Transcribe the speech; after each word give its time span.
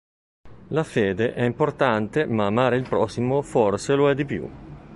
La 0.69 0.83
fede 0.83 1.35
è 1.35 1.43
importante 1.43 2.25
ma 2.25 2.47
amare 2.47 2.75
il 2.75 2.89
prossimo 2.89 3.43
forse 3.43 3.93
lo 3.93 4.09
è 4.09 4.15
di 4.15 4.25
più. 4.25 4.49